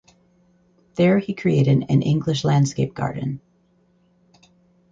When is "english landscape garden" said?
2.01-3.39